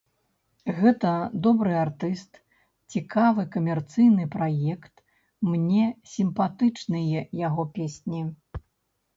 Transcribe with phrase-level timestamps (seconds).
[0.77, 1.09] Гэта
[1.47, 2.39] добры артыст,
[2.95, 4.95] цікавы камерцыйны праект,
[5.51, 5.85] мне
[6.15, 8.21] сімпатычныя яго песні.